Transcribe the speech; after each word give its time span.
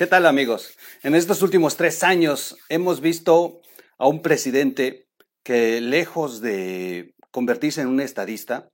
¿Qué 0.00 0.06
tal 0.06 0.24
amigos? 0.24 0.78
En 1.02 1.14
estos 1.14 1.42
últimos 1.42 1.76
tres 1.76 2.02
años 2.02 2.56
hemos 2.70 3.02
visto 3.02 3.60
a 3.98 4.08
un 4.08 4.22
presidente 4.22 5.06
que 5.42 5.78
lejos 5.82 6.40
de 6.40 7.14
convertirse 7.30 7.82
en 7.82 7.88
un 7.88 8.00
estadista, 8.00 8.70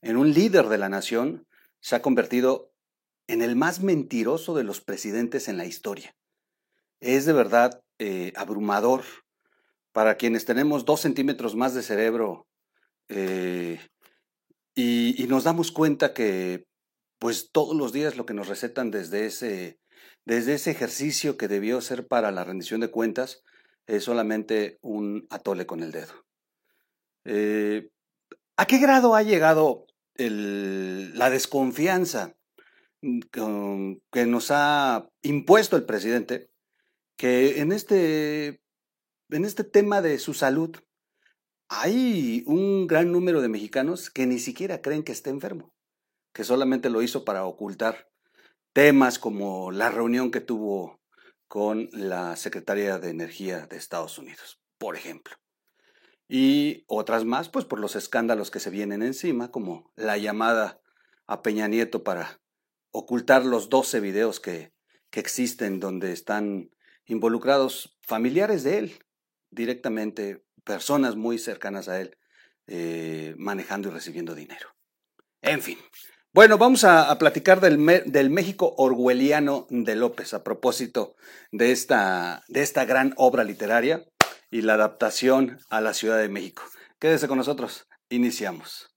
en 0.00 0.16
un 0.16 0.32
líder 0.32 0.68
de 0.68 0.78
la 0.78 0.88
nación, 0.88 1.46
se 1.80 1.96
ha 1.96 2.00
convertido 2.00 2.72
en 3.26 3.42
el 3.42 3.56
más 3.56 3.82
mentiroso 3.82 4.54
de 4.54 4.64
los 4.64 4.80
presidentes 4.80 5.48
en 5.48 5.58
la 5.58 5.66
historia. 5.66 6.16
Es 7.00 7.26
de 7.26 7.34
verdad 7.34 7.82
eh, 7.98 8.32
abrumador 8.34 9.02
para 9.92 10.14
quienes 10.14 10.46
tenemos 10.46 10.86
dos 10.86 11.02
centímetros 11.02 11.56
más 11.56 11.74
de 11.74 11.82
cerebro 11.82 12.46
eh, 13.10 13.78
y, 14.74 15.22
y, 15.22 15.26
nos 15.26 15.44
damos 15.44 15.72
cuenta 15.72 16.14
que 16.14 16.64
pues 17.18 17.50
todos 17.52 17.76
los 17.76 17.92
días 17.92 18.16
lo 18.16 18.24
que 18.24 18.32
nos 18.32 18.48
recetan 18.48 18.90
desde 18.90 19.26
ese, 19.26 19.78
desde 20.30 20.54
ese 20.54 20.70
ejercicio 20.70 21.36
que 21.36 21.48
debió 21.48 21.80
ser 21.80 22.06
para 22.06 22.30
la 22.30 22.44
rendición 22.44 22.80
de 22.80 22.92
cuentas 22.92 23.42
es 23.88 24.04
solamente 24.04 24.78
un 24.80 25.26
atole 25.28 25.66
con 25.66 25.82
el 25.82 25.90
dedo. 25.90 26.24
Eh, 27.24 27.90
¿A 28.56 28.64
qué 28.66 28.78
grado 28.78 29.16
ha 29.16 29.24
llegado 29.24 29.88
la 30.14 31.30
desconfianza 31.30 32.36
que 33.00 34.26
nos 34.26 34.52
ha 34.52 35.10
impuesto 35.22 35.76
el 35.76 35.84
presidente? 35.84 36.48
Que 37.16 37.60
en 37.60 37.72
este, 37.72 38.62
en 39.30 39.44
este 39.44 39.64
tema 39.64 40.00
de 40.00 40.20
su 40.20 40.32
salud 40.32 40.76
hay 41.68 42.44
un 42.46 42.86
gran 42.86 43.10
número 43.10 43.40
de 43.40 43.48
mexicanos 43.48 44.10
que 44.10 44.28
ni 44.28 44.38
siquiera 44.38 44.80
creen 44.80 45.02
que 45.02 45.10
esté 45.10 45.30
enfermo, 45.30 45.74
que 46.32 46.44
solamente 46.44 46.88
lo 46.88 47.02
hizo 47.02 47.24
para 47.24 47.44
ocultar 47.44 48.09
temas 48.72 49.18
como 49.18 49.70
la 49.72 49.90
reunión 49.90 50.30
que 50.30 50.40
tuvo 50.40 51.00
con 51.48 51.88
la 51.92 52.36
Secretaría 52.36 52.98
de 52.98 53.10
Energía 53.10 53.66
de 53.66 53.76
Estados 53.76 54.18
Unidos, 54.18 54.60
por 54.78 54.96
ejemplo 54.96 55.40
y 56.32 56.84
otras 56.86 57.24
más, 57.24 57.48
pues 57.48 57.64
por 57.64 57.80
los 57.80 57.96
escándalos 57.96 58.52
que 58.52 58.60
se 58.60 58.70
vienen 58.70 59.02
encima, 59.02 59.50
como 59.50 59.92
la 59.96 60.16
llamada 60.16 60.80
a 61.26 61.42
Peña 61.42 61.66
Nieto 61.66 62.04
para 62.04 62.40
ocultar 62.92 63.44
los 63.44 63.68
12 63.68 63.98
videos 63.98 64.38
que, 64.38 64.72
que 65.10 65.18
existen 65.18 65.80
donde 65.80 66.12
están 66.12 66.70
involucrados 67.04 67.98
familiares 68.00 68.62
de 68.62 68.78
él, 68.78 69.04
directamente 69.50 70.44
personas 70.62 71.16
muy 71.16 71.36
cercanas 71.36 71.88
a 71.88 72.00
él, 72.00 72.16
eh, 72.68 73.34
manejando 73.36 73.88
y 73.88 73.90
recibiendo 73.90 74.36
dinero. 74.36 74.68
En 75.42 75.60
fin. 75.60 75.78
Bueno, 76.32 76.58
vamos 76.58 76.84
a, 76.84 77.18
platicar 77.18 77.60
del, 77.60 77.84
del, 78.06 78.30
México 78.30 78.72
orwelliano 78.78 79.66
de 79.68 79.96
López 79.96 80.32
a 80.32 80.44
propósito 80.44 81.16
de 81.50 81.72
esta, 81.72 82.44
de 82.46 82.62
esta 82.62 82.84
gran 82.84 83.14
obra 83.16 83.42
literaria 83.42 84.04
y 84.48 84.62
la 84.62 84.74
adaptación 84.74 85.58
a 85.70 85.80
la 85.80 85.92
Ciudad 85.92 86.18
de 86.18 86.28
México. 86.28 86.62
Quédese 87.00 87.26
con 87.26 87.38
nosotros, 87.38 87.88
iniciamos. 88.10 88.94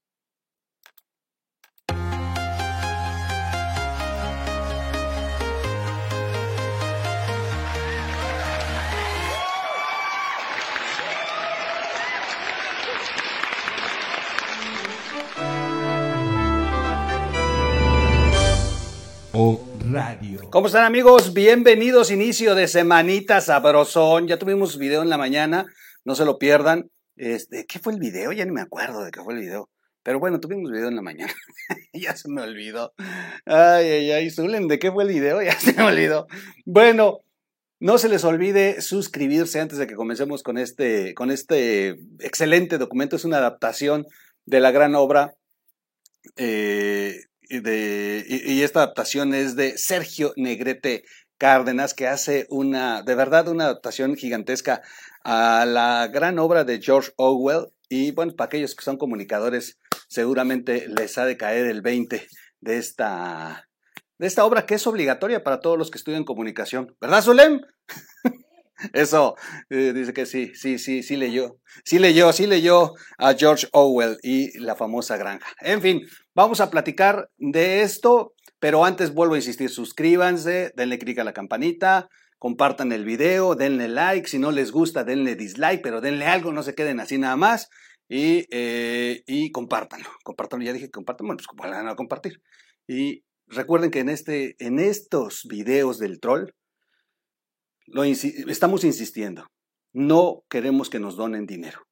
O 19.36 19.60
Radio. 19.90 20.48
¿Cómo 20.50 20.68
están 20.68 20.84
amigos? 20.84 21.34
Bienvenidos, 21.34 22.12
inicio 22.12 22.54
de 22.54 22.68
semanita 22.68 23.40
sabrosón. 23.40 24.28
Ya 24.28 24.38
tuvimos 24.38 24.78
video 24.78 25.02
en 25.02 25.08
la 25.08 25.18
mañana, 25.18 25.66
no 26.04 26.14
se 26.14 26.24
lo 26.24 26.38
pierdan. 26.38 26.88
Este, 27.16 27.66
¿Qué 27.66 27.80
fue 27.80 27.94
el 27.94 27.98
video? 27.98 28.30
Ya 28.30 28.44
ni 28.44 28.52
me 28.52 28.60
acuerdo 28.60 29.02
de 29.02 29.10
qué 29.10 29.20
fue 29.22 29.34
el 29.34 29.40
video. 29.40 29.68
Pero 30.04 30.20
bueno, 30.20 30.38
tuvimos 30.38 30.70
video 30.70 30.86
en 30.86 30.94
la 30.94 31.02
mañana. 31.02 31.34
ya 31.92 32.14
se 32.14 32.30
me 32.30 32.42
olvidó. 32.42 32.92
Ay, 33.44 33.86
ay, 33.86 34.10
ay, 34.12 34.30
Zulen, 34.30 34.68
¿de 34.68 34.78
qué 34.78 34.92
fue 34.92 35.02
el 35.02 35.10
video? 35.10 35.42
Ya 35.42 35.58
se 35.58 35.72
me 35.72 35.82
olvidó. 35.82 36.28
Bueno, 36.64 37.22
no 37.80 37.98
se 37.98 38.08
les 38.08 38.22
olvide 38.22 38.80
suscribirse 38.82 39.58
antes 39.58 39.78
de 39.78 39.88
que 39.88 39.96
comencemos 39.96 40.44
con 40.44 40.58
este, 40.58 41.12
con 41.14 41.32
este 41.32 41.96
excelente 42.20 42.78
documento. 42.78 43.16
Es 43.16 43.24
una 43.24 43.38
adaptación 43.38 44.06
de 44.46 44.60
la 44.60 44.70
gran 44.70 44.94
obra 44.94 45.34
eh, 46.36 47.24
y, 47.62 48.62
esta 48.62 48.80
adaptación 48.82 49.34
es 49.34 49.56
de 49.56 49.76
Sergio 49.78 50.32
Negrete 50.36 51.04
Cárdenas, 51.38 51.94
que 51.94 52.06
hace 52.06 52.46
una, 52.48 53.02
de 53.02 53.14
verdad, 53.14 53.48
una 53.48 53.64
adaptación 53.64 54.16
gigantesca 54.16 54.82
a 55.24 55.66
la 55.66 56.08
gran 56.08 56.38
obra 56.38 56.64
de 56.64 56.80
George 56.80 57.12
Orwell. 57.16 57.72
Y 57.88 58.12
bueno, 58.12 58.34
para 58.36 58.46
aquellos 58.46 58.74
que 58.74 58.84
son 58.84 58.96
comunicadores, 58.96 59.78
seguramente 60.08 60.88
les 60.88 61.18
ha 61.18 61.26
de 61.26 61.36
caer 61.36 61.66
el 61.66 61.82
20 61.82 62.26
de 62.60 62.78
esta, 62.78 63.68
de 64.18 64.26
esta 64.26 64.44
obra 64.44 64.66
que 64.66 64.74
es 64.74 64.86
obligatoria 64.86 65.44
para 65.44 65.60
todos 65.60 65.78
los 65.78 65.90
que 65.90 65.98
estudian 65.98 66.24
comunicación. 66.24 66.96
¿Verdad, 67.00 67.22
Zulem? 67.22 67.60
Eso, 68.92 69.36
eh, 69.70 69.92
dice 69.94 70.12
que 70.12 70.26
sí, 70.26 70.52
sí, 70.54 70.78
sí, 70.78 71.02
sí 71.02 71.16
leyó. 71.16 71.58
Sí 71.84 71.98
leyó, 71.98 72.32
sí 72.32 72.46
leyó 72.46 72.94
a 73.18 73.34
George 73.34 73.68
Orwell 73.72 74.18
y 74.22 74.58
la 74.58 74.76
famosa 74.76 75.16
granja. 75.16 75.46
En 75.60 75.80
fin, 75.80 76.02
vamos 76.34 76.60
a 76.60 76.70
platicar 76.70 77.30
de 77.38 77.82
esto, 77.82 78.34
pero 78.58 78.84
antes 78.84 79.14
vuelvo 79.14 79.34
a 79.34 79.38
insistir, 79.38 79.70
suscríbanse, 79.70 80.72
denle 80.76 80.98
clic 80.98 81.18
a 81.18 81.24
la 81.24 81.32
campanita, 81.32 82.08
compartan 82.38 82.92
el 82.92 83.04
video, 83.04 83.54
denle 83.54 83.88
like, 83.88 84.28
si 84.28 84.38
no 84.38 84.50
les 84.50 84.70
gusta, 84.72 85.04
denle 85.04 85.36
dislike, 85.36 85.82
pero 85.82 86.00
denle 86.00 86.26
algo, 86.26 86.52
no 86.52 86.62
se 86.62 86.74
queden 86.74 87.00
así 87.00 87.18
nada 87.18 87.36
más. 87.36 87.70
Y, 88.08 88.46
eh, 88.50 89.22
y 89.26 89.50
compártanlo, 89.50 90.10
compártanlo, 90.24 90.64
ya 90.64 90.74
dije 90.74 90.86
que 90.86 90.90
compartan, 90.90 91.26
bueno, 91.26 91.40
pues 91.56 91.72
van 91.72 91.88
a 91.88 91.96
compartir. 91.96 92.42
Y 92.86 93.24
recuerden 93.46 93.90
que 93.90 94.00
en, 94.00 94.10
este, 94.10 94.56
en 94.58 94.78
estos 94.78 95.46
videos 95.48 95.98
del 95.98 96.20
troll, 96.20 96.50
lo 97.86 98.04
estamos 98.04 98.84
insistiendo, 98.84 99.46
no 99.92 100.44
queremos 100.48 100.90
que 100.90 101.00
nos 101.00 101.16
donen 101.16 101.46
dinero. 101.46 101.86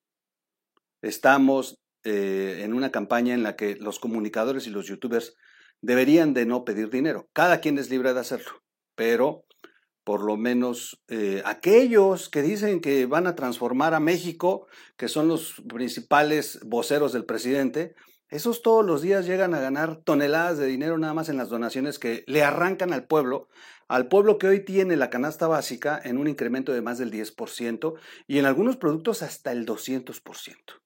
Estamos 1.00 1.81
eh, 2.04 2.60
en 2.62 2.74
una 2.74 2.90
campaña 2.90 3.34
en 3.34 3.42
la 3.42 3.56
que 3.56 3.76
los 3.76 3.98
comunicadores 3.98 4.66
y 4.66 4.70
los 4.70 4.86
youtubers 4.86 5.36
deberían 5.80 6.34
de 6.34 6.46
no 6.46 6.64
pedir 6.64 6.90
dinero. 6.90 7.28
Cada 7.32 7.60
quien 7.60 7.78
es 7.78 7.90
libre 7.90 8.14
de 8.14 8.20
hacerlo, 8.20 8.62
pero 8.94 9.44
por 10.04 10.24
lo 10.24 10.36
menos 10.36 11.00
eh, 11.08 11.42
aquellos 11.44 12.28
que 12.28 12.42
dicen 12.42 12.80
que 12.80 13.06
van 13.06 13.26
a 13.26 13.34
transformar 13.34 13.94
a 13.94 14.00
México, 14.00 14.66
que 14.96 15.08
son 15.08 15.28
los 15.28 15.62
principales 15.68 16.60
voceros 16.64 17.12
del 17.12 17.24
presidente, 17.24 17.94
esos 18.28 18.62
todos 18.62 18.84
los 18.84 19.02
días 19.02 19.26
llegan 19.26 19.54
a 19.54 19.60
ganar 19.60 20.02
toneladas 20.04 20.58
de 20.58 20.66
dinero 20.66 20.96
nada 20.96 21.12
más 21.14 21.28
en 21.28 21.36
las 21.36 21.50
donaciones 21.50 21.98
que 21.98 22.24
le 22.26 22.42
arrancan 22.42 22.92
al 22.92 23.06
pueblo, 23.06 23.48
al 23.88 24.08
pueblo 24.08 24.38
que 24.38 24.48
hoy 24.48 24.64
tiene 24.64 24.96
la 24.96 25.10
canasta 25.10 25.46
básica 25.46 26.00
en 26.02 26.16
un 26.16 26.28
incremento 26.28 26.72
de 26.72 26.80
más 26.80 26.98
del 26.98 27.12
10% 27.12 27.94
y 28.26 28.38
en 28.38 28.46
algunos 28.46 28.78
productos 28.78 29.22
hasta 29.22 29.52
el 29.52 29.66
200%. 29.66 30.81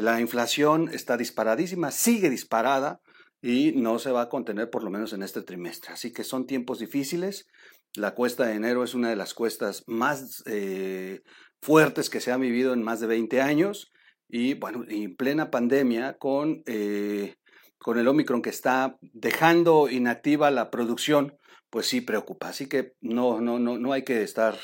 La 0.00 0.20
inflación 0.20 0.90
está 0.92 1.16
disparadísima, 1.16 1.90
sigue 1.90 2.30
disparada 2.30 3.00
y 3.42 3.72
no 3.72 3.98
se 3.98 4.12
va 4.12 4.22
a 4.22 4.28
contener 4.28 4.70
por 4.70 4.84
lo 4.84 4.90
menos 4.90 5.12
en 5.12 5.24
este 5.24 5.42
trimestre. 5.42 5.92
Así 5.92 6.12
que 6.12 6.22
son 6.22 6.46
tiempos 6.46 6.78
difíciles. 6.78 7.48
La 7.94 8.14
cuesta 8.14 8.46
de 8.46 8.54
enero 8.54 8.84
es 8.84 8.94
una 8.94 9.10
de 9.10 9.16
las 9.16 9.34
cuestas 9.34 9.82
más 9.88 10.44
eh, 10.46 11.22
fuertes 11.60 12.10
que 12.10 12.20
se 12.20 12.30
han 12.30 12.40
vivido 12.40 12.74
en 12.74 12.82
más 12.84 13.00
de 13.00 13.08
20 13.08 13.40
años 13.40 13.90
y 14.28 14.54
bueno, 14.54 14.84
en 14.88 15.16
plena 15.16 15.50
pandemia 15.50 16.16
con, 16.16 16.62
eh, 16.66 17.34
con 17.78 17.98
el 17.98 18.06
Omicron 18.06 18.40
que 18.40 18.50
está 18.50 18.98
dejando 19.00 19.88
inactiva 19.88 20.52
la 20.52 20.70
producción, 20.70 21.36
pues 21.70 21.86
sí 21.86 22.02
preocupa. 22.02 22.50
Así 22.50 22.68
que 22.68 22.92
no, 23.00 23.40
no, 23.40 23.58
no, 23.58 23.78
no 23.78 23.92
hay 23.92 24.04
que 24.04 24.22
estar, 24.22 24.56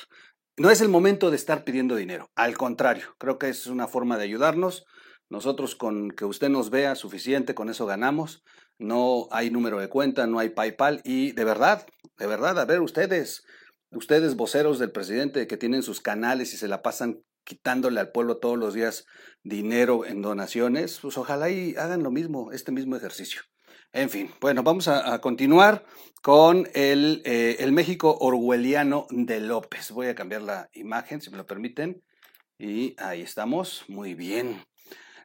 no 0.57 0.71
es 0.71 0.81
el 0.81 0.91
momento 0.91 1.31
de 1.31 1.37
estar 1.37 1.65
pidiendo 1.65 1.97
dinero. 1.97 2.31
Al 2.37 2.57
contrario, 2.57 3.17
creo 3.19 3.37
que 3.37 3.49
es 3.49 3.67
una 3.67 3.89
forma 3.89 4.17
de 4.17 4.25
ayudarnos. 4.25 4.85
Nosotros 5.31 5.75
con 5.75 6.11
que 6.11 6.25
usted 6.25 6.49
nos 6.49 6.71
vea 6.71 6.95
suficiente, 6.95 7.55
con 7.55 7.69
eso 7.69 7.87
ganamos. 7.87 8.43
No 8.79 9.29
hay 9.31 9.51
número 9.51 9.79
de 9.79 9.89
cuenta, 9.89 10.27
no 10.27 10.39
hay 10.39 10.51
PayPal 10.51 11.01
y 11.05 11.33
de 11.33 11.45
verdad, 11.45 11.87
de 12.19 12.27
verdad, 12.27 12.59
a 12.59 12.65
ver 12.65 12.81
ustedes, 12.81 13.45
ustedes 13.91 14.37
voceros 14.37 14.79
del 14.79 14.91
presidente 14.91 15.47
que 15.47 15.57
tienen 15.57 15.83
sus 15.83 16.01
canales 16.01 16.53
y 16.55 16.57
se 16.57 16.69
la 16.69 16.83
pasan 16.83 17.23
quitándole 17.45 18.01
al 18.01 18.11
pueblo 18.11 18.39
todos 18.39 18.59
los 18.59 18.75
días 18.75 19.07
dinero 19.43 20.07
en 20.07 20.23
donaciones, 20.23 20.99
pues 21.01 21.17
ojalá 21.19 21.51
y 21.51 21.77
hagan 21.77 22.03
lo 22.03 22.11
mismo, 22.11 22.53
este 22.53 22.73
mismo 22.73 22.97
ejercicio. 22.97 23.43
En 23.93 24.11
fin, 24.11 24.29
bueno, 24.41 24.65
vamos 24.65 24.89
a, 24.89 25.21
continuar 25.21 25.85
con 26.21 26.69
el, 26.75 27.23
eh, 27.25 27.57
el, 27.61 27.71
México 27.71 28.17
orwelliano 28.19 29.07
de 29.11 29.39
López. 29.39 29.93
Voy 29.93 30.09
a 30.09 30.17
cambiar 30.17 30.43
la 30.43 30.69
imagen, 30.73 31.21
si 31.21 31.31
me 31.31 31.37
lo 31.37 31.47
permiten. 31.47 32.03
Y 32.59 32.97
ahí 32.99 33.23
estamos, 33.23 33.85
muy 33.87 34.15
bien. 34.15 34.65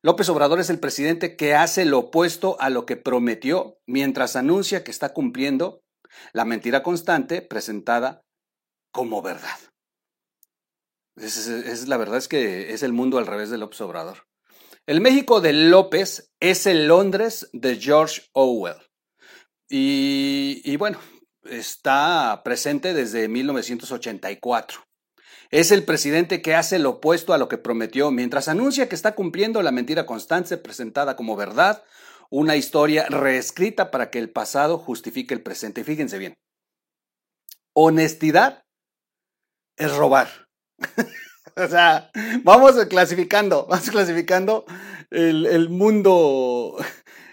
López 0.01 0.29
Obrador 0.29 0.59
es 0.59 0.69
el 0.69 0.79
presidente 0.79 1.35
que 1.35 1.55
hace 1.55 1.85
lo 1.85 1.99
opuesto 1.99 2.59
a 2.59 2.69
lo 2.69 2.85
que 2.85 2.95
prometió 2.97 3.77
mientras 3.85 4.35
anuncia 4.35 4.83
que 4.83 4.91
está 4.91 5.13
cumpliendo 5.13 5.81
la 6.33 6.45
mentira 6.45 6.83
constante 6.83 7.41
presentada 7.41 8.23
como 8.91 9.21
verdad. 9.21 9.57
Es, 11.15 11.47
es- 11.47 11.87
la 11.87 11.97
verdad 11.97 12.17
es 12.17 12.27
que 12.27 12.73
es 12.73 12.83
el 12.83 12.93
mundo 12.93 13.17
al 13.17 13.27
revés 13.27 13.49
de 13.49 13.57
López 13.57 13.81
Obrador. 13.81 14.25
El 14.87 15.01
México 15.01 15.41
de 15.41 15.53
López 15.53 16.31
es 16.39 16.65
el 16.65 16.87
Londres 16.87 17.49
de 17.53 17.75
George 17.75 18.23
Orwell. 18.33 18.77
Y, 19.69 20.61
y 20.63 20.77
bueno, 20.77 20.99
está 21.43 22.41
presente 22.43 22.93
desde 22.93 23.27
1984. 23.27 24.83
Es 25.51 25.71
el 25.71 25.83
presidente 25.83 26.41
que 26.41 26.53
hace 26.53 26.77
lo 26.77 26.91
opuesto 26.91 27.33
a 27.33 27.39
lo 27.39 27.47
que 27.49 27.57
prometió, 27.57 28.11
mientras 28.11 28.47
anuncia 28.47 28.87
que 28.87 28.95
está 28.95 29.15
cumpliendo 29.15 29.61
la 29.63 29.71
mentira 29.71 30.05
constante 30.05 30.57
presentada 30.57 31.15
como 31.15 31.35
verdad, 31.35 31.83
una 32.29 32.55
historia 32.55 33.07
reescrita 33.09 33.89
para 33.89 34.11
que 34.11 34.19
el 34.19 34.29
pasado 34.29 34.77
justifique 34.77 35.33
el 35.33 35.41
presente. 35.41 35.83
Fíjense 35.83 36.19
bien, 36.19 36.37
honestidad 37.73 38.63
es 39.75 39.95
robar. 39.95 40.27
o 41.55 41.67
sea, 41.67 42.11
vamos 42.43 42.73
clasificando, 42.85 43.65
vamos 43.67 43.89
clasificando 43.89 44.65
el, 45.09 45.47
el 45.47 45.69
mundo, 45.69 46.77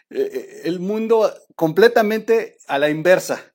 eh, 0.09 0.63
el 0.65 0.81
mundo 0.81 1.35
completamente 1.55 2.57
a 2.67 2.79
la 2.79 2.89
inversa. 2.89 3.53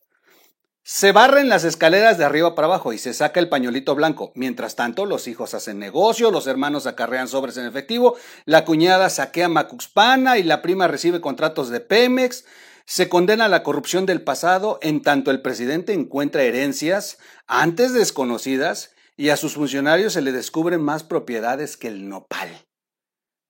Se 0.84 1.12
barren 1.12 1.48
las 1.48 1.64
escaleras 1.64 2.18
de 2.18 2.26
arriba 2.26 2.56
para 2.56 2.66
abajo 2.66 2.92
y 2.92 2.98
se 2.98 3.14
saca 3.14 3.40
el 3.40 3.50
pañuelito 3.50 3.94
blanco. 3.94 4.32
Mientras 4.34 4.76
tanto, 4.76 5.06
los 5.06 5.28
hijos 5.28 5.54
hacen 5.54 5.78
negocio, 5.78 6.32
los 6.32 6.48
hermanos 6.48 6.88
acarrean 6.88 7.28
sobres 7.28 7.56
en 7.58 7.68
efectivo, 7.68 8.18
la 8.46 8.66
cuñada 8.66 9.12
saquea 9.12 9.48
Macuxpana 9.48 10.40
y 10.40 10.44
la 10.44 10.64
prima 10.64 10.88
recibe 10.88 11.22
contratos 11.22 11.70
de 11.70 11.82
Pemex. 11.82 12.46
Se 12.86 13.10
condena 13.10 13.48
la 13.48 13.62
corrupción 13.62 14.08
del 14.08 14.24
pasado 14.24 14.80
en 14.82 15.04
tanto 15.04 15.30
el 15.30 15.44
presidente 15.44 15.94
encuentra 15.94 16.44
herencias 16.44 17.20
antes 17.46 17.94
desconocidas 17.94 18.96
y 19.16 19.30
a 19.30 19.38
sus 19.38 19.54
funcionarios 19.54 20.14
se 20.14 20.22
le 20.22 20.32
descubren 20.32 20.82
más 20.82 21.04
propiedades 21.04 21.78
que 21.78 21.90
el 21.90 22.10
nopal. 22.10 22.50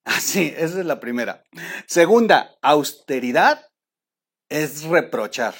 Así, 0.04 0.54
esa 0.58 0.80
es 0.82 0.86
la 0.86 1.00
primera. 1.00 1.44
Segunda, 1.88 2.56
austeridad 2.62 3.68
es 4.50 4.84
reprochar. 4.84 5.56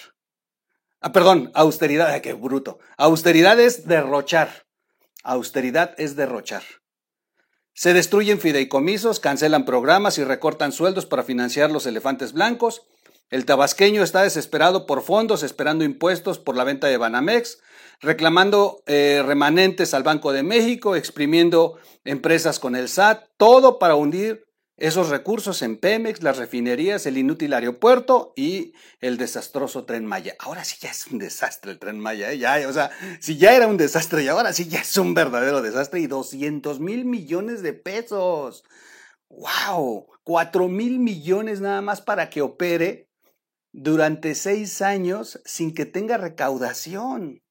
Ah, 1.02 1.12
perdón, 1.12 1.52
austeridad, 1.56 2.22
qué 2.22 2.34
bruto. 2.34 2.78
Austeridad 2.96 3.60
es 3.60 3.88
derrochar. 3.88 4.68
Austeridad 5.24 5.96
es 5.98 6.16
derrochar. 6.16 6.62
Se 7.74 7.94
destruyen 7.94 8.40
fideicomisos, 8.40 9.20
cancelan 9.20 9.66
programas 9.66 10.20
y 10.20 10.24
recortan 10.24 10.72
sueldos 10.72 11.08
para 11.08 11.24
financiar 11.24 11.72
los 11.72 11.88
elefantes 11.88 12.34
blancos. 12.34 12.84
El 13.32 13.46
tabasqueño 13.46 14.04
está 14.04 14.22
desesperado 14.22 14.86
por 14.86 15.02
fondos, 15.02 15.42
esperando 15.42 15.84
impuestos 15.84 16.38
por 16.38 16.56
la 16.56 16.66
venta 16.66 16.86
de 16.86 16.98
Banamex, 16.98 17.60
reclamando 18.00 18.84
eh, 18.86 19.24
remanentes 19.26 19.96
al 19.96 20.04
Banco 20.04 20.34
de 20.34 20.44
México, 20.44 20.96
exprimiendo 20.96 21.80
empresas 22.04 22.60
con 22.60 22.76
el 22.76 22.90
SAT, 22.90 23.24
todo 23.38 23.80
para 23.80 23.96
hundir 23.96 24.46
esos 24.82 25.10
recursos 25.10 25.62
en 25.62 25.78
Pemex, 25.78 26.24
las 26.24 26.38
refinerías, 26.38 27.06
el 27.06 27.20
inútil 27.20 27.54
aeropuerto 27.54 28.34
y 28.36 28.74
el 29.00 29.18
desastroso 29.18 29.86
tren 29.86 30.08
Maya. 30.08 30.36
Ahora 30.40 30.64
sí 30.64 30.78
ya 30.82 30.90
es 30.90 31.06
un 31.06 31.20
desastre 31.20 31.72
el 31.72 31.78
tren 31.78 32.00
Maya, 32.00 32.32
¿eh? 32.32 32.40
ya, 32.40 32.68
o 32.68 32.74
sea, 32.74 32.90
si 33.20 33.38
ya 33.38 33.56
era 33.56 33.68
un 33.68 33.78
desastre 33.78 34.24
y 34.24 34.28
ahora 34.28 34.54
sí 34.54 34.68
ya 34.68 34.82
es 34.82 34.98
un 34.98 35.14
verdadero 35.14 35.62
desastre 35.62 36.00
y 36.00 36.08
200 36.08 36.80
mil 36.80 37.06
millones 37.06 37.62
de 37.62 37.74
pesos. 37.74 38.64
¡Wow! 39.30 40.08
4 40.24 40.68
mil 40.68 40.98
millones 40.98 41.62
nada 41.62 41.82
más 41.82 42.02
para 42.02 42.32
que 42.32 42.42
opere 42.42 43.08
durante 43.72 44.34
seis 44.34 44.82
años 44.82 45.42
sin 45.46 45.76
que 45.76 45.86
tenga 45.86 46.18
recaudación. 46.18 47.44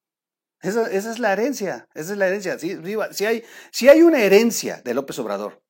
Esa, 0.62 0.90
es 0.90 1.20
la 1.20 1.32
herencia, 1.32 1.88
esa 1.94 2.12
es 2.12 2.18
la 2.18 2.26
herencia. 2.26 2.58
Si, 2.58 2.76
si, 3.12 3.24
hay, 3.24 3.44
si 3.70 3.88
hay 3.88 4.02
una 4.02 4.20
herencia 4.20 4.82
de 4.84 4.94
López 4.94 5.16
Obrador, 5.20 5.62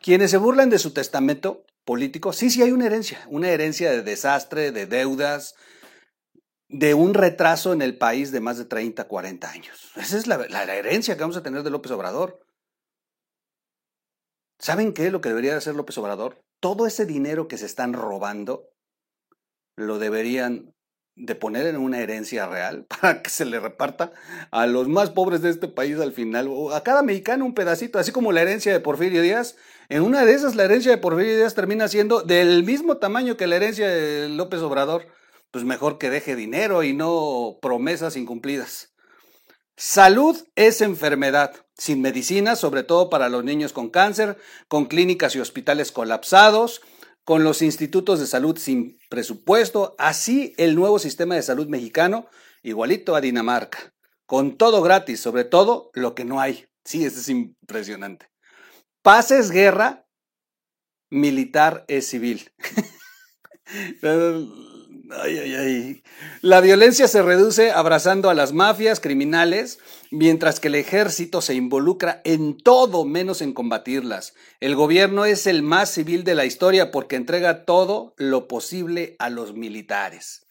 quienes 0.00 0.30
se 0.30 0.36
burlan 0.36 0.70
de 0.70 0.78
su 0.78 0.92
testamento 0.92 1.64
político, 1.84 2.32
sí, 2.32 2.50
sí 2.50 2.62
hay 2.62 2.72
una 2.72 2.86
herencia, 2.86 3.24
una 3.28 3.48
herencia 3.48 3.90
de 3.90 4.02
desastre, 4.02 4.72
de 4.72 4.86
deudas, 4.86 5.54
de 6.68 6.94
un 6.94 7.14
retraso 7.14 7.72
en 7.72 7.82
el 7.82 7.96
país 7.96 8.32
de 8.32 8.40
más 8.40 8.58
de 8.58 8.64
30, 8.64 9.04
40 9.04 9.50
años. 9.50 9.92
Esa 9.96 10.18
es 10.18 10.26
la, 10.26 10.38
la, 10.48 10.66
la 10.66 10.74
herencia 10.74 11.16
que 11.16 11.22
vamos 11.22 11.36
a 11.36 11.42
tener 11.42 11.62
de 11.62 11.70
López 11.70 11.92
Obrador. 11.92 12.40
¿Saben 14.58 14.92
qué 14.92 15.06
es 15.06 15.12
lo 15.12 15.20
que 15.20 15.28
debería 15.28 15.56
hacer 15.56 15.74
López 15.74 15.96
Obrador? 15.98 16.42
Todo 16.60 16.86
ese 16.86 17.06
dinero 17.06 17.46
que 17.46 17.58
se 17.58 17.66
están 17.66 17.92
robando 17.92 18.70
lo 19.76 19.98
deberían 19.98 20.74
de 21.16 21.34
poner 21.34 21.66
en 21.66 21.76
una 21.76 22.00
herencia 22.00 22.46
real 22.46 22.84
para 23.00 23.22
que 23.22 23.30
se 23.30 23.44
le 23.44 23.58
reparta 23.58 24.12
a 24.50 24.66
los 24.66 24.86
más 24.86 25.10
pobres 25.10 25.42
de 25.42 25.50
este 25.50 25.66
país 25.66 25.98
al 25.98 26.12
final, 26.12 26.46
o 26.48 26.72
a 26.72 26.82
cada 26.82 27.02
mexicano 27.02 27.44
un 27.44 27.54
pedacito, 27.54 27.98
así 27.98 28.12
como 28.12 28.32
la 28.32 28.42
herencia 28.42 28.72
de 28.72 28.80
Porfirio 28.80 29.22
Díaz. 29.22 29.56
En 29.88 30.02
una 30.02 30.24
de 30.24 30.34
esas, 30.34 30.54
la 30.54 30.64
herencia 30.64 30.92
de 30.92 30.98
Porfirio 30.98 31.36
Díaz 31.36 31.54
termina 31.54 31.88
siendo 31.88 32.22
del 32.22 32.64
mismo 32.64 32.98
tamaño 32.98 33.36
que 33.36 33.46
la 33.46 33.56
herencia 33.56 33.88
de 33.88 34.28
López 34.28 34.60
Obrador. 34.60 35.06
Pues 35.52 35.64
mejor 35.64 35.96
que 35.96 36.10
deje 36.10 36.36
dinero 36.36 36.82
y 36.82 36.92
no 36.92 37.58
promesas 37.62 38.16
incumplidas. 38.16 38.92
Salud 39.78 40.36
es 40.54 40.80
enfermedad, 40.80 41.54
sin 41.76 42.00
medicina, 42.00 42.56
sobre 42.56 42.82
todo 42.82 43.10
para 43.10 43.28
los 43.28 43.44
niños 43.44 43.72
con 43.72 43.90
cáncer, 43.90 44.36
con 44.68 44.86
clínicas 44.86 45.36
y 45.36 45.40
hospitales 45.40 45.92
colapsados, 45.92 46.82
con 47.26 47.42
los 47.42 47.60
institutos 47.60 48.20
de 48.20 48.26
salud 48.26 48.56
sin 48.56 49.00
presupuesto, 49.10 49.96
así 49.98 50.54
el 50.58 50.76
nuevo 50.76 51.00
sistema 51.00 51.34
de 51.34 51.42
salud 51.42 51.66
mexicano, 51.66 52.28
igualito 52.62 53.16
a 53.16 53.20
Dinamarca, 53.20 53.92
con 54.26 54.56
todo 54.56 54.80
gratis, 54.80 55.18
sobre 55.18 55.42
todo 55.42 55.90
lo 55.92 56.14
que 56.14 56.24
no 56.24 56.40
hay. 56.40 56.66
Sí, 56.84 57.04
eso 57.04 57.18
es 57.18 57.28
impresionante. 57.28 58.30
Paz 59.02 59.32
es 59.32 59.50
guerra, 59.50 60.06
militar 61.10 61.84
es 61.88 62.06
civil. 62.06 62.52
Ay, 65.10 65.38
ay, 65.38 65.54
ay. 65.54 66.02
La 66.40 66.60
violencia 66.60 67.06
se 67.06 67.22
reduce 67.22 67.70
abrazando 67.70 68.28
a 68.28 68.34
las 68.34 68.52
mafias 68.52 68.98
criminales, 68.98 69.78
mientras 70.10 70.58
que 70.58 70.68
el 70.68 70.74
ejército 70.74 71.40
se 71.40 71.54
involucra 71.54 72.20
en 72.24 72.56
todo 72.56 73.04
menos 73.04 73.40
en 73.40 73.52
combatirlas. 73.52 74.34
El 74.58 74.74
gobierno 74.74 75.24
es 75.24 75.46
el 75.46 75.62
más 75.62 75.90
civil 75.90 76.24
de 76.24 76.34
la 76.34 76.44
historia 76.44 76.90
porque 76.90 77.16
entrega 77.16 77.64
todo 77.64 78.14
lo 78.16 78.48
posible 78.48 79.16
a 79.18 79.30
los 79.30 79.54
militares. 79.54 80.46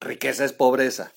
Riqueza 0.00 0.44
es 0.44 0.52
pobreza. 0.52 1.12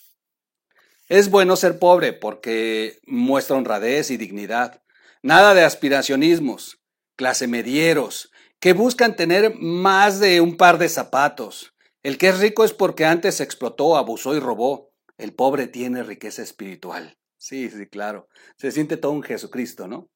Es 1.07 1.29
bueno 1.29 1.55
ser 1.55 1.79
pobre 1.79 2.13
porque 2.13 2.99
muestra 3.05 3.55
honradez 3.55 4.11
y 4.11 4.17
dignidad. 4.17 4.83
Nada 5.23 5.53
de 5.53 5.63
aspiracionismos, 5.63 6.79
clase 7.15 7.47
medieros, 7.47 8.31
que 8.59 8.73
buscan 8.73 9.15
tener 9.15 9.55
más 9.55 10.19
de 10.19 10.41
un 10.41 10.57
par 10.57 10.77
de 10.77 10.89
zapatos. 10.89 11.74
El 12.05 12.19
que 12.19 12.27
es 12.27 12.37
rico 12.37 12.63
es 12.63 12.71
porque 12.71 13.03
antes 13.03 13.41
explotó, 13.41 13.97
abusó 13.97 14.35
y 14.35 14.39
robó. 14.39 14.93
El 15.17 15.33
pobre 15.33 15.65
tiene 15.65 16.03
riqueza 16.03 16.43
espiritual. 16.43 17.17
Sí, 17.39 17.67
sí, 17.71 17.87
claro. 17.87 18.27
Se 18.57 18.71
siente 18.71 18.95
todo 18.95 19.11
un 19.11 19.23
Jesucristo, 19.23 19.87
¿no? 19.87 20.11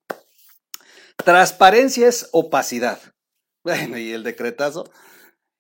Transparencia 1.17 2.08
es 2.08 2.29
opacidad. 2.31 3.01
Bueno, 3.63 3.98
y 3.98 4.12
el 4.12 4.24
decretazo 4.24 4.89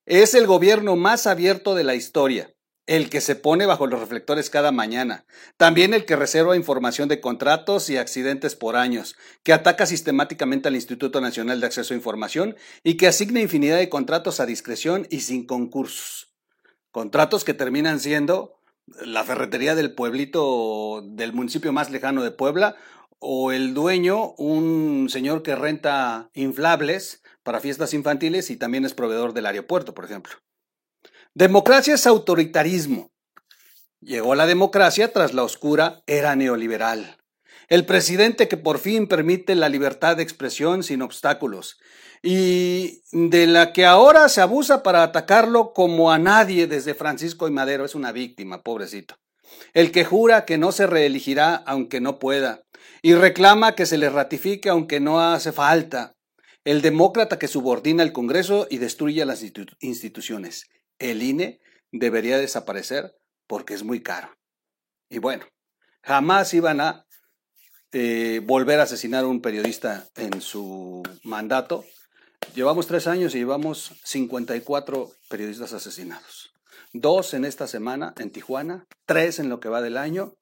es 0.05 0.33
el 0.33 0.47
gobierno 0.47 0.95
más 0.95 1.27
abierto 1.27 1.75
de 1.75 1.83
la 1.83 1.95
historia, 1.95 2.53
el 2.89 3.11
que 3.11 3.21
se 3.21 3.35
pone 3.35 3.67
bajo 3.67 3.85
los 3.85 3.99
reflectores 3.99 4.49
cada 4.49 4.71
mañana, 4.71 5.23
también 5.57 5.93
el 5.93 6.05
que 6.05 6.15
reserva 6.15 6.55
información 6.55 7.07
de 7.07 7.21
contratos 7.21 7.87
y 7.91 7.97
accidentes 7.97 8.55
por 8.55 8.75
años, 8.75 9.15
que 9.43 9.53
ataca 9.53 9.85
sistemáticamente 9.85 10.67
al 10.67 10.75
Instituto 10.75 11.21
Nacional 11.21 11.59
de 11.59 11.67
Acceso 11.67 11.93
a 11.93 11.97
Información 11.97 12.55
y 12.83 12.97
que 12.97 13.05
asigna 13.05 13.41
infinidad 13.41 13.77
de 13.77 13.89
contratos 13.89 14.39
a 14.39 14.47
discreción 14.47 15.05
y 15.11 15.19
sin 15.19 15.45
concursos. 15.45 16.33
Contratos 16.89 17.43
que 17.43 17.53
terminan 17.53 17.99
siendo 17.99 18.59
la 19.05 19.23
ferretería 19.23 19.75
del 19.75 19.93
pueblito 19.93 21.03
del 21.05 21.31
municipio 21.31 21.71
más 21.71 21.91
lejano 21.91 22.23
de 22.23 22.31
Puebla 22.31 22.75
o 23.19 23.51
el 23.51 23.75
dueño, 23.75 24.31
un 24.39 25.09
señor 25.11 25.43
que 25.43 25.55
renta 25.55 26.31
inflables 26.33 27.21
para 27.43 27.59
fiestas 27.59 27.93
infantiles 27.93 28.49
y 28.49 28.57
también 28.57 28.83
es 28.83 28.95
proveedor 28.95 29.33
del 29.33 29.45
aeropuerto, 29.45 29.93
por 29.93 30.05
ejemplo. 30.05 30.33
Democracia 31.35 31.93
es 31.93 32.07
autoritarismo. 32.07 33.11
Llegó 34.01 34.33
la 34.33 34.47
democracia 34.47 35.13
tras 35.13 35.35
la 35.35 35.43
oscura 35.43 36.01
era 36.07 36.35
neoliberal. 36.35 37.17
El 37.67 37.85
presidente 37.85 38.47
que 38.47 38.57
por 38.57 38.79
fin 38.79 39.07
permite 39.07 39.53
la 39.53 39.69
libertad 39.69 40.17
de 40.17 40.23
expresión 40.23 40.81
sin 40.81 41.03
obstáculos 41.03 41.77
y 42.23 43.03
de 43.11 43.45
la 43.45 43.73
que 43.73 43.85
ahora 43.85 44.27
se 44.27 44.41
abusa 44.41 44.81
para 44.81 45.03
atacarlo 45.03 45.71
como 45.73 46.11
a 46.11 46.17
nadie 46.17 46.65
desde 46.65 46.95
Francisco 46.95 47.47
y 47.47 47.51
Madero 47.51 47.85
es 47.85 47.93
una 47.93 48.11
víctima, 48.11 48.63
pobrecito. 48.63 49.15
El 49.73 49.91
que 49.91 50.05
jura 50.05 50.45
que 50.45 50.57
no 50.57 50.71
se 50.71 50.87
reelegirá 50.87 51.55
aunque 51.55 52.01
no 52.01 52.17
pueda 52.17 52.63
y 53.03 53.13
reclama 53.13 53.75
que 53.75 53.85
se 53.85 53.99
le 53.99 54.09
ratifique 54.09 54.69
aunque 54.69 54.99
no 54.99 55.21
hace 55.21 55.51
falta. 55.51 56.15
El 56.65 56.81
demócrata 56.81 57.37
que 57.37 57.47
subordina 57.47 58.01
el 58.01 58.13
Congreso 58.13 58.65
y 58.69 58.79
destruye 58.79 59.23
las 59.25 59.43
institu 59.43 59.75
instituciones. 59.79 60.65
El 60.99 61.23
INE 61.23 61.59
debería 61.91 62.37
desaparecer 62.37 63.15
porque 63.47 63.73
es 63.73 63.83
muy 63.83 64.01
caro. 64.03 64.37
Y 65.09 65.17
bueno, 65.17 65.45
Jamás 66.03 66.53
iban 66.53 66.81
a 66.81 67.05
eh, 67.91 68.41
volver 68.43 68.79
a 68.79 68.83
asesinar 68.83 69.25
a 69.25 69.27
un 69.27 69.41
periodista 69.41 70.07
en 70.15 70.41
su 70.41 71.03
mandato. 71.23 71.85
Llevamos 72.55 72.87
tres 72.87 73.07
años 73.07 73.35
y 73.35 73.39
llevamos 73.39 73.93
54 74.03 75.11
periodistas 75.29 75.73
asesinados. 75.73 76.51
Dos 76.93 77.33
en 77.33 77.45
esta 77.45 77.67
semana 77.67 78.13
en 78.17 78.31
Tijuana, 78.31 78.87
tres 79.05 79.39
en 79.39 79.49
lo 79.49 79.59
que 79.59 79.69
va 79.69 79.81
del 79.81 79.97
año 79.97 80.33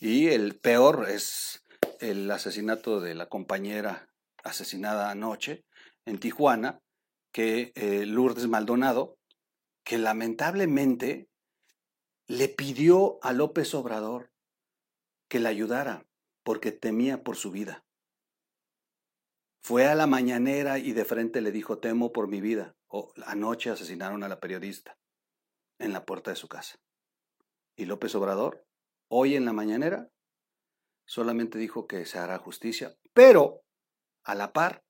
y 0.00 0.28
el 0.28 0.58
peor 0.58 1.06
es 1.08 1.62
el 2.00 2.30
asesinato 2.30 3.00
de 3.00 3.14
la 3.14 3.26
compañera 3.26 4.10
asesinada 4.44 5.10
anoche 5.10 5.64
en 6.04 6.18
Tijuana, 6.18 6.80
que 7.32 7.72
eh, 7.74 8.04
Lourdes 8.04 8.48
Maldonado, 8.48 9.16
que 9.86 9.98
lamentablemente 9.98 11.30
le 12.26 12.48
pidió 12.48 13.20
a 13.22 13.32
López 13.32 13.72
Obrador 13.72 14.32
que 15.28 15.38
la 15.38 15.50
ayudara 15.50 16.08
porque 16.42 16.72
temía 16.72 17.22
por 17.22 17.36
su 17.36 17.52
vida. 17.52 17.86
Fue 19.62 19.86
a 19.86 19.94
la 19.94 20.08
mañanera 20.08 20.80
y 20.80 20.92
de 20.92 21.04
frente 21.04 21.40
le 21.40 21.52
dijo, 21.52 21.78
temo 21.78 22.12
por 22.12 22.26
mi 22.26 22.40
vida. 22.40 22.76
O 22.88 23.12
anoche 23.26 23.70
asesinaron 23.70 24.24
a 24.24 24.28
la 24.28 24.40
periodista 24.40 24.98
en 25.78 25.92
la 25.92 26.04
puerta 26.04 26.30
de 26.30 26.36
su 26.36 26.48
casa. 26.48 26.80
Y 27.76 27.84
López 27.84 28.12
Obrador, 28.16 28.66
hoy 29.08 29.36
en 29.36 29.44
la 29.44 29.52
mañanera, 29.52 30.10
solamente 31.04 31.58
dijo 31.58 31.86
que 31.86 32.06
se 32.06 32.18
hará 32.18 32.38
justicia, 32.38 32.96
pero 33.12 33.62
a 34.24 34.34
la 34.34 34.52
par, 34.52 34.84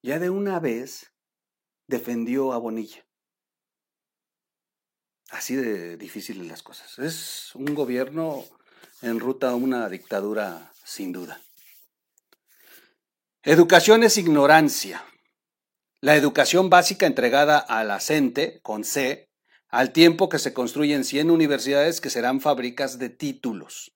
ya 0.00 0.20
de 0.20 0.30
una 0.30 0.60
vez 0.60 1.12
defendió 1.88 2.52
a 2.52 2.58
Bonilla. 2.58 3.05
Así 5.30 5.56
de 5.56 5.96
difíciles 5.96 6.46
las 6.46 6.62
cosas. 6.62 6.98
Es 6.98 7.54
un 7.54 7.74
gobierno 7.74 8.44
en 9.02 9.20
ruta 9.20 9.50
a 9.50 9.54
una 9.54 9.88
dictadura 9.88 10.72
sin 10.84 11.12
duda. 11.12 11.40
Educación 13.42 14.02
es 14.02 14.18
ignorancia. 14.18 15.04
La 16.00 16.16
educación 16.16 16.70
básica 16.70 17.06
entregada 17.06 17.58
a 17.58 17.84
la 17.84 17.98
con 18.62 18.84
C, 18.84 19.28
al 19.68 19.92
tiempo 19.92 20.28
que 20.28 20.38
se 20.38 20.52
construyen 20.52 21.04
100 21.04 21.30
universidades 21.30 22.00
que 22.00 22.10
serán 22.10 22.40
fábricas 22.40 22.98
de 22.98 23.08
títulos. 23.08 23.92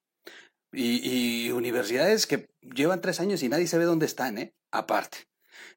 Y, 0.72 1.46
y, 1.46 1.50
universidades 1.50 2.26
que 2.26 2.48
llevan 2.60 3.00
tres 3.00 3.18
años 3.18 3.42
y 3.42 3.48
nadie 3.48 3.66
sabe 3.66 3.84
dónde 3.84 4.06
están, 4.06 4.38
¿eh? 4.38 4.54
Aparte. 4.70 5.29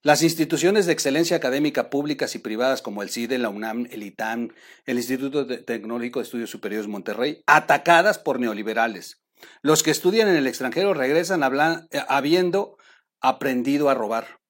Las 0.06 0.22
instituciones 0.22 0.86
de 0.86 0.92
excelencia 0.92 1.38
académica 1.38 1.90
públicas 1.90 2.36
y 2.36 2.40
privadas 2.40 2.82
como 2.82 3.04
el 3.04 3.10
CIDE, 3.10 3.38
la 3.38 3.48
UNAM, 3.48 3.88
el 3.90 4.04
ITAM, 4.04 4.50
el 4.86 4.98
Instituto 4.98 5.48
Tecnológico 5.48 6.20
de 6.20 6.24
Estudios 6.24 6.50
Superiores 6.50 6.90
Monterrey, 6.90 7.42
atacadas 7.48 8.20
por 8.20 8.38
neoliberales. 8.38 9.24
Los 9.62 9.82
que 9.82 9.92
estudian 9.92 10.28
en 10.28 10.36
el 10.36 10.46
extranjero 10.46 10.94
regresan 10.94 11.42
eh, 11.42 12.04
habiendo 12.10 12.78
aprendido 13.22 13.90
a 13.90 13.94
robar. 13.94 14.42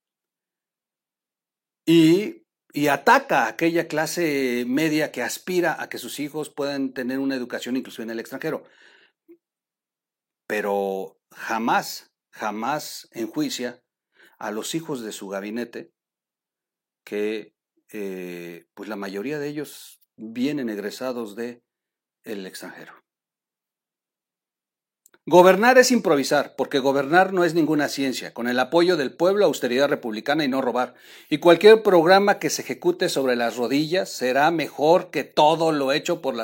Y, 1.86 2.48
y 2.74 2.88
ataca 2.88 3.44
a 3.44 3.50
aquella 3.50 3.88
clase 3.88 4.66
media 4.68 5.12
que 5.12 5.22
aspira 5.22 5.80
a 5.80 5.88
que 5.88 6.00
sus 6.00 6.20
hijos 6.20 6.50
puedan 6.50 6.94
tener 6.94 7.20
una 7.20 7.36
educación 7.36 7.78
incluso 7.78 8.02
en 8.02 8.10
el 8.10 8.20
extranjero. 8.20 8.64
Pero 10.48 11.20
jamás, 11.32 12.12
jamás 12.32 13.08
enjuicia 13.12 13.83
a 14.44 14.52
los 14.52 14.76
hijos 14.76 15.02
de 15.02 15.14
su 15.14 15.30
gabinete, 15.30 15.94
que 17.06 17.56
eh, 17.94 18.66
pues 18.74 18.90
la 18.90 18.98
mayoría 18.98 19.40
de 19.40 19.48
ellos 19.48 20.02
vienen 20.18 20.70
egresados 20.70 21.38
de 21.38 21.64
extranjero. 22.46 23.03
Gobernar 25.25 25.77
es 25.77 25.92
improvisar, 25.92 26.53
porque 26.58 26.80
gobernar 26.80 27.32
no 27.32 27.46
es 27.46 27.53
ninguna 27.53 27.88
ciencia, 27.88 28.34
con 28.34 28.50
el 28.50 28.60
apoyo 28.60 28.98
del 28.98 29.13
pueblo, 29.13 29.46
austeridad 29.46 29.88
republicana 29.88 30.44
y 30.44 30.50
no 30.50 30.60
robar. 30.60 30.96
Y 31.30 31.38
cualquier 31.38 31.82
programa 31.82 32.39
que 32.39 32.50
se 32.50 32.62
ejecute 32.62 33.08
sobre 33.08 33.38
las 33.38 33.56
rodillas 33.56 34.10
será 34.10 34.51
mejor 34.51 35.12
que 35.12 35.24
todo 35.24 35.72
lo 35.72 35.94
hecho 35.94 36.22
por, 36.22 36.36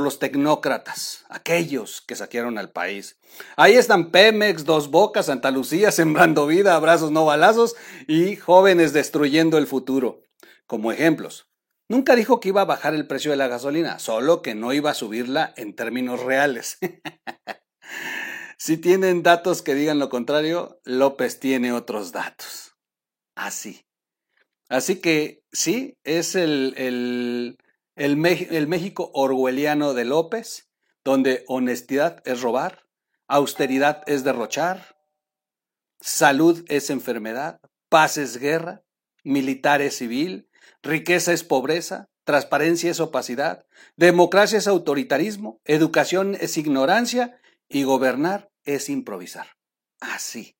los 0.00 0.18
tecnócratas, 0.18 1.26
aquellos 1.28 2.00
que 2.00 2.16
saquearon 2.16 2.56
al 2.56 2.70
país. 2.70 3.18
Ahí 3.54 3.74
están 3.74 4.10
Pemex, 4.10 4.64
Dos 4.64 4.90
Bocas, 4.90 5.26
Santa 5.26 5.50
Lucía, 5.50 5.90
sembrando 5.92 6.46
vida, 6.46 6.74
abrazos 6.74 7.10
no 7.10 7.26
balazos 7.26 7.76
y 8.08 8.36
jóvenes 8.36 8.94
destruyendo 8.94 9.58
el 9.58 9.66
futuro. 9.66 10.22
Como 10.66 10.90
ejemplos. 10.90 11.50
Nunca 11.86 12.16
dijo 12.16 12.40
que 12.40 12.48
iba 12.48 12.62
a 12.62 12.64
bajar 12.64 12.94
el 12.94 13.06
precio 13.06 13.30
de 13.30 13.36
la 13.36 13.46
gasolina, 13.46 13.98
solo 13.98 14.40
que 14.40 14.54
no 14.54 14.72
iba 14.72 14.90
a 14.90 14.94
subirla 14.94 15.52
en 15.58 15.76
términos 15.76 16.22
reales. 16.22 16.78
Si 18.58 18.78
tienen 18.78 19.22
datos 19.22 19.60
que 19.60 19.74
digan 19.74 19.98
lo 19.98 20.08
contrario, 20.08 20.80
López 20.84 21.40
tiene 21.40 21.72
otros 21.72 22.12
datos. 22.12 22.74
Así. 23.34 23.84
Así 24.68 25.00
que 25.00 25.44
sí, 25.52 25.96
es 26.04 26.34
el, 26.34 26.74
el, 26.76 27.58
el, 27.94 28.66
México 28.66 29.10
orwelliano 29.14 29.94
de 29.94 30.04
López, 30.06 30.68
donde 31.04 31.44
honestidad 31.46 32.22
es 32.24 32.40
robar, 32.40 32.88
austeridad 33.28 34.02
es 34.06 34.24
derrochar, 34.24 34.96
salud 36.00 36.64
es 36.68 36.90
enfermedad, 36.90 37.60
paz 37.88 38.16
es 38.16 38.38
guerra, 38.38 38.82
militar 39.22 39.82
es 39.82 39.98
civil, 39.98 40.48
riqueza 40.82 41.32
es 41.32 41.44
pobreza, 41.44 42.08
transparencia 42.24 42.90
es 42.90 42.98
opacidad, 42.98 43.66
democracia 43.96 44.58
es 44.58 44.66
autoritarismo, 44.66 45.60
educación 45.64 46.36
es 46.40 46.56
ignorancia 46.56 47.38
y 47.68 47.82
gobernar 47.84 48.50
es 48.64 48.88
improvisar. 48.88 49.48
Así, 50.00 50.56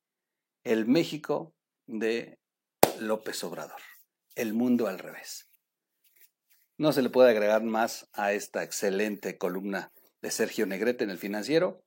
el 0.64 0.86
México 0.86 1.54
de 1.86 2.38
López 3.00 3.42
Obrador. 3.44 3.80
El 4.34 4.54
mundo 4.54 4.86
al 4.86 4.98
revés. 4.98 5.48
No 6.78 6.92
se 6.92 7.02
le 7.02 7.08
puede 7.08 7.30
agregar 7.30 7.62
más 7.62 8.08
a 8.12 8.32
esta 8.32 8.62
excelente 8.62 9.38
columna 9.38 9.92
de 10.20 10.30
Sergio 10.30 10.66
Negrete 10.66 11.04
en 11.04 11.10
el 11.10 11.18
financiero. 11.18 11.82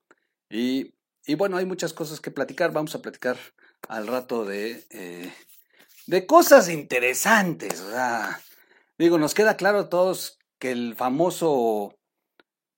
Y, 0.48 0.94
bueno, 1.36 1.56
hay 1.56 1.64
muchas 1.64 1.92
cosas 1.92 2.20
que 2.20 2.32
platicar. 2.32 2.72
Vamos 2.72 2.94
a 2.94 3.02
platicar 3.02 3.36
al 3.88 4.08
rato 4.08 4.44
de, 4.44 4.84
eh, 4.90 5.32
de 6.06 6.26
cosas 6.26 6.68
interesantes. 6.68 7.84
digo, 8.98 9.18
nos 9.18 9.34
queda 9.34 9.56
claro 9.56 9.80
a 9.80 9.88
todos 9.88 10.38
que 10.58 10.72
el 10.72 10.96
famoso 10.96 11.99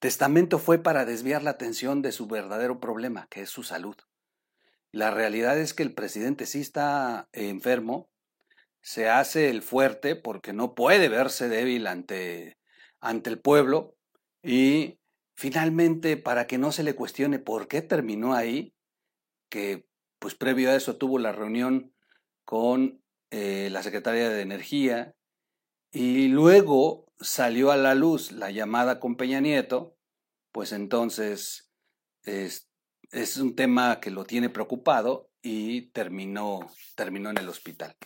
testamento 0.02 0.58
fue 0.58 0.78
para 0.78 1.04
desviar 1.04 1.44
la 1.44 1.50
atención 1.50 2.02
de 2.02 2.10
su 2.10 2.26
verdadero 2.26 2.80
problema, 2.80 3.28
que 3.30 3.42
es 3.42 3.50
su 3.50 3.62
salud. 3.62 3.94
La 4.90 5.12
realidad 5.12 5.56
es 5.56 5.74
que 5.74 5.84
el 5.84 5.94
presidente 5.94 6.44
sí 6.44 6.60
está 6.60 7.28
enfermo, 7.32 8.10
se 8.80 9.08
hace 9.08 9.48
el 9.48 9.62
fuerte 9.62 10.16
porque 10.16 10.52
no 10.52 10.74
puede 10.74 11.08
verse 11.08 11.48
débil 11.48 11.86
ante, 11.86 12.58
ante 13.00 13.30
el 13.30 13.38
pueblo 13.38 13.94
y 14.42 14.98
finalmente 15.36 16.16
para 16.16 16.48
que 16.48 16.58
no 16.58 16.72
se 16.72 16.82
le 16.82 16.96
cuestione 16.96 17.38
por 17.38 17.68
qué 17.68 17.80
terminó 17.80 18.34
ahí, 18.34 18.74
que 19.48 19.86
pues 20.18 20.34
previo 20.34 20.72
a 20.72 20.74
eso 20.74 20.96
tuvo 20.96 21.20
la 21.20 21.30
reunión 21.30 21.94
con 22.44 23.00
eh, 23.30 23.68
la 23.70 23.84
secretaria 23.84 24.30
de 24.30 24.42
Energía 24.42 25.14
y 25.92 26.26
luego 26.26 27.06
salió 27.22 27.70
a 27.70 27.76
la 27.76 27.94
luz 27.94 28.32
la 28.32 28.50
llamada 28.50 29.00
con 29.00 29.16
Peña 29.16 29.40
Nieto, 29.40 29.96
pues 30.52 30.72
entonces 30.72 31.72
es, 32.24 32.68
es 33.10 33.36
un 33.36 33.56
tema 33.56 34.00
que 34.00 34.10
lo 34.10 34.24
tiene 34.24 34.48
preocupado 34.48 35.30
y 35.42 35.90
terminó, 35.92 36.70
terminó 36.94 37.30
en 37.30 37.38
el 37.38 37.48
hospital. 37.48 37.96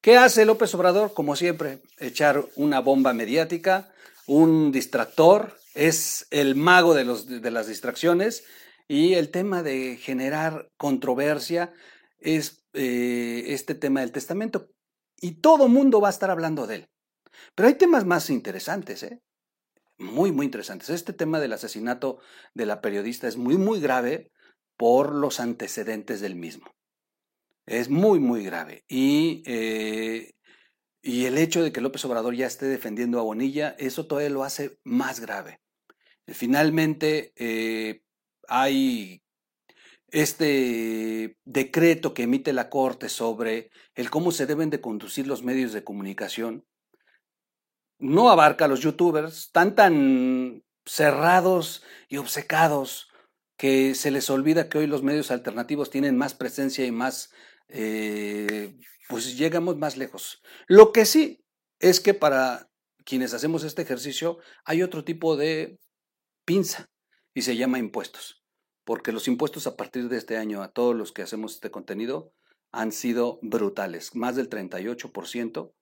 ¿Qué 0.00 0.16
hace 0.16 0.44
López 0.44 0.74
Obrador? 0.74 1.14
Como 1.14 1.34
siempre, 1.34 1.82
echar 1.98 2.44
una 2.56 2.80
bomba 2.80 3.14
mediática, 3.14 3.90
un 4.26 4.70
distractor, 4.70 5.56
es 5.74 6.26
el 6.30 6.54
mago 6.54 6.94
de, 6.94 7.04
los, 7.04 7.26
de 7.26 7.50
las 7.50 7.66
distracciones 7.66 8.44
y 8.86 9.14
el 9.14 9.30
tema 9.30 9.62
de 9.62 9.96
generar 9.96 10.70
controversia 10.76 11.72
es 12.18 12.64
eh, 12.74 13.44
este 13.48 13.74
tema 13.74 14.00
del 14.00 14.12
testamento. 14.12 14.68
Y 15.20 15.40
todo 15.40 15.68
mundo 15.68 16.00
va 16.00 16.08
a 16.08 16.12
estar 16.12 16.30
hablando 16.30 16.66
de 16.66 16.76
él. 16.76 16.88
Pero 17.54 17.68
hay 17.68 17.74
temas 17.74 18.04
más 18.04 18.30
interesantes, 18.30 19.02
¿eh? 19.02 19.20
Muy, 19.98 20.32
muy 20.32 20.46
interesantes. 20.46 20.90
Este 20.90 21.12
tema 21.12 21.38
del 21.38 21.52
asesinato 21.52 22.18
de 22.54 22.66
la 22.66 22.80
periodista 22.80 23.28
es 23.28 23.36
muy, 23.36 23.56
muy 23.56 23.80
grave 23.80 24.32
por 24.76 25.14
los 25.14 25.38
antecedentes 25.40 26.20
del 26.20 26.34
mismo. 26.34 26.74
Es 27.66 27.88
muy, 27.88 28.18
muy 28.18 28.44
grave. 28.44 28.84
Y, 28.88 29.42
eh, 29.46 30.32
y 31.00 31.26
el 31.26 31.38
hecho 31.38 31.62
de 31.62 31.72
que 31.72 31.80
López 31.80 32.04
Obrador 32.04 32.34
ya 32.34 32.46
esté 32.46 32.66
defendiendo 32.66 33.20
a 33.20 33.22
Bonilla, 33.22 33.76
eso 33.78 34.06
todavía 34.06 34.30
lo 34.30 34.42
hace 34.42 34.78
más 34.84 35.20
grave. 35.20 35.60
Finalmente, 36.26 37.32
eh, 37.36 38.02
hay 38.48 39.22
este 40.08 41.36
decreto 41.44 42.14
que 42.14 42.22
emite 42.22 42.52
la 42.52 42.70
Corte 42.70 43.08
sobre 43.08 43.70
el 43.94 44.10
cómo 44.10 44.30
se 44.30 44.46
deben 44.46 44.70
de 44.70 44.80
conducir 44.80 45.26
los 45.26 45.42
medios 45.42 45.72
de 45.72 45.84
comunicación, 45.84 46.64
no 48.04 48.30
abarca 48.30 48.66
a 48.66 48.68
los 48.68 48.80
youtubers, 48.80 49.38
están 49.38 49.74
tan 49.74 50.62
cerrados 50.84 51.82
y 52.08 52.18
obcecados 52.18 53.08
que 53.56 53.94
se 53.94 54.10
les 54.10 54.28
olvida 54.28 54.68
que 54.68 54.76
hoy 54.76 54.86
los 54.86 55.02
medios 55.02 55.30
alternativos 55.30 55.88
tienen 55.88 56.18
más 56.18 56.34
presencia 56.34 56.84
y 56.84 56.92
más, 56.92 57.32
eh, 57.68 58.76
pues 59.08 59.38
llegamos 59.38 59.78
más 59.78 59.96
lejos. 59.96 60.42
Lo 60.66 60.92
que 60.92 61.06
sí 61.06 61.44
es 61.78 62.00
que 62.00 62.12
para 62.12 62.68
quienes 63.06 63.32
hacemos 63.32 63.64
este 63.64 63.82
ejercicio 63.82 64.38
hay 64.66 64.82
otro 64.82 65.02
tipo 65.02 65.36
de 65.36 65.80
pinza 66.44 66.90
y 67.32 67.42
se 67.42 67.56
llama 67.56 67.78
impuestos, 67.78 68.44
porque 68.84 69.12
los 69.12 69.28
impuestos 69.28 69.66
a 69.66 69.76
partir 69.76 70.10
de 70.10 70.18
este 70.18 70.36
año 70.36 70.62
a 70.62 70.72
todos 70.72 70.94
los 70.94 71.12
que 71.12 71.22
hacemos 71.22 71.54
este 71.54 71.70
contenido 71.70 72.34
han 72.70 72.92
sido 72.92 73.38
brutales. 73.40 74.14
Más 74.14 74.36
del 74.36 74.50
38% 74.50 75.72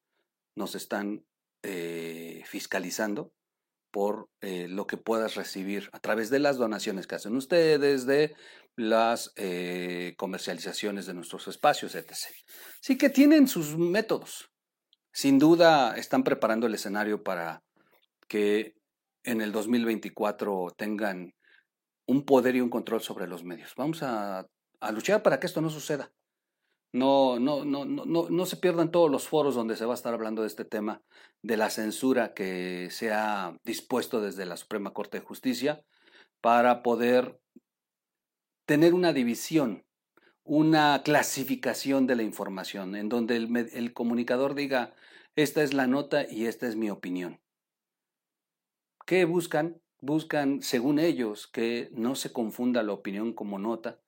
nos 0.54 0.74
están 0.76 1.24
eh, 1.62 2.42
fiscalizando 2.46 3.32
por 3.92 4.30
eh, 4.40 4.66
lo 4.68 4.86
que 4.86 4.96
puedas 4.96 5.34
recibir 5.34 5.88
a 5.92 6.00
través 6.00 6.30
de 6.30 6.38
las 6.38 6.56
donaciones 6.56 7.06
que 7.06 7.14
hacen 7.14 7.36
ustedes, 7.36 8.06
de 8.06 8.34
las 8.74 9.32
eh, 9.36 10.14
comercializaciones 10.16 11.06
de 11.06 11.14
nuestros 11.14 11.46
espacios, 11.46 11.94
etc. 11.94 12.14
Sí 12.80 12.96
que 12.96 13.10
tienen 13.10 13.46
sus 13.46 13.76
métodos. 13.76 14.50
Sin 15.12 15.38
duda 15.38 15.94
están 15.96 16.24
preparando 16.24 16.66
el 16.66 16.74
escenario 16.74 17.22
para 17.22 17.62
que 18.28 18.74
en 19.24 19.42
el 19.42 19.52
2024 19.52 20.68
tengan 20.76 21.34
un 22.06 22.24
poder 22.24 22.56
y 22.56 22.62
un 22.62 22.70
control 22.70 23.02
sobre 23.02 23.28
los 23.28 23.44
medios. 23.44 23.74
Vamos 23.76 24.02
a, 24.02 24.46
a 24.80 24.92
luchar 24.92 25.22
para 25.22 25.38
que 25.38 25.46
esto 25.46 25.60
no 25.60 25.68
suceda. 25.68 26.10
No, 26.92 27.38
no, 27.38 27.64
no, 27.64 27.86
no, 27.86 28.04
no 28.28 28.46
se 28.46 28.56
pierdan 28.58 28.90
todos 28.90 29.10
los 29.10 29.26
foros 29.26 29.54
donde 29.54 29.76
se 29.76 29.86
va 29.86 29.92
a 29.92 29.94
estar 29.94 30.12
hablando 30.12 30.42
de 30.42 30.48
este 30.48 30.66
tema, 30.66 31.02
de 31.42 31.56
la 31.56 31.70
censura 31.70 32.34
que 32.34 32.88
se 32.90 33.12
ha 33.12 33.58
dispuesto 33.64 34.20
desde 34.20 34.44
la 34.44 34.58
Suprema 34.58 34.92
Corte 34.92 35.18
de 35.18 35.24
Justicia 35.24 35.82
para 36.42 36.82
poder 36.82 37.40
tener 38.66 38.92
una 38.92 39.14
división, 39.14 39.84
una 40.44 41.02
clasificación 41.02 42.06
de 42.06 42.16
la 42.16 42.24
información, 42.24 42.94
en 42.94 43.08
donde 43.08 43.36
el, 43.36 43.56
el 43.56 43.94
comunicador 43.94 44.54
diga, 44.54 44.94
esta 45.34 45.62
es 45.62 45.72
la 45.72 45.86
nota 45.86 46.30
y 46.30 46.44
esta 46.44 46.68
es 46.68 46.76
mi 46.76 46.90
opinión. 46.90 47.40
¿Qué 49.06 49.24
buscan? 49.24 49.80
Buscan, 50.00 50.62
según 50.62 50.98
ellos, 50.98 51.46
que 51.46 51.88
no 51.92 52.16
se 52.16 52.32
confunda 52.32 52.82
la 52.82 52.92
opinión 52.92 53.32
como 53.32 53.58
nota, 53.58 54.01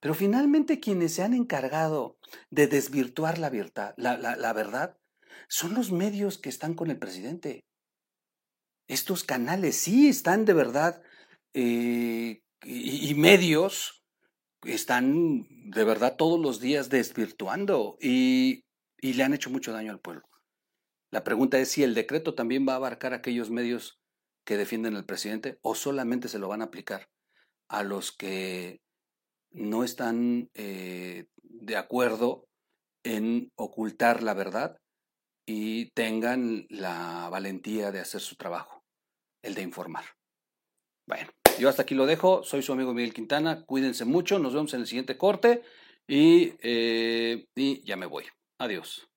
pero 0.00 0.14
finalmente 0.14 0.80
quienes 0.80 1.14
se 1.14 1.22
han 1.22 1.34
encargado 1.34 2.18
de 2.50 2.66
desvirtuar 2.66 3.38
la, 3.38 3.50
la, 3.98 4.52
verdad 4.54 4.96
son 5.48 5.74
los 5.74 5.92
medios 5.92 6.38
que 6.38 6.48
están 6.48 6.74
con 6.74 6.90
el 6.90 6.98
presidente. 6.98 7.64
Estos 8.88 9.24
canales 9.24 9.76
sí 9.76 10.08
están 10.08 10.46
de 10.46 10.54
verdad 10.54 11.02
eh, 11.52 12.42
y, 12.64 13.14
medios 13.14 14.02
están 14.64 15.46
de 15.70 15.84
verdad 15.84 16.16
todos 16.16 16.40
los 16.40 16.60
días 16.60 16.88
desvirtuando 16.88 17.96
y, 18.00 18.64
le 19.02 19.22
han 19.22 19.34
hecho 19.34 19.50
mucho 19.50 19.72
daño 19.72 19.92
al 19.92 20.00
pueblo. 20.00 20.22
La 21.10 21.24
pregunta 21.24 21.58
es 21.58 21.70
si 21.70 21.82
el 21.82 21.94
decreto 21.94 22.34
también 22.34 22.66
va 22.66 22.74
a 22.74 22.76
abarcar 22.76 23.12
aquellos 23.12 23.50
medios 23.50 24.00
que 24.44 24.56
defienden 24.56 24.96
al 24.96 25.04
presidente 25.04 25.58
o 25.62 25.74
solamente 25.74 26.28
se 26.28 26.38
lo 26.38 26.48
van 26.48 26.62
a 26.62 26.66
aplicar 26.66 27.08
a 27.68 27.82
los 27.82 28.12
que 28.12 28.80
no 29.52 29.84
están 29.84 30.50
eh, 30.54 31.26
de 31.42 31.76
acuerdo 31.76 32.46
en 33.04 33.50
ocultar 33.56 34.22
la 34.22 34.34
verdad 34.34 34.78
y 35.46 35.90
tengan 35.90 36.66
la 36.68 37.28
valentía 37.30 37.90
de 37.90 38.00
hacer 38.00 38.20
su 38.20 38.36
trabajo, 38.36 38.82
el 39.42 39.54
de 39.54 39.62
informar. 39.62 40.04
Bueno, 41.06 41.28
yo 41.58 41.68
hasta 41.68 41.82
aquí 41.82 41.94
lo 41.94 42.06
dejo. 42.06 42.42
Soy 42.44 42.62
su 42.62 42.72
amigo 42.72 42.94
Miguel 42.94 43.12
Quintana. 43.12 43.64
Cuídense 43.64 44.04
mucho. 44.04 44.38
Nos 44.38 44.54
vemos 44.54 44.72
en 44.74 44.80
el 44.80 44.86
siguiente 44.86 45.18
corte 45.18 45.62
y, 46.06 46.54
eh, 46.62 47.46
y 47.56 47.82
ya 47.84 47.96
me 47.96 48.06
voy. 48.06 48.26
Adiós. 48.58 49.10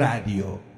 Radio. 0.00 0.69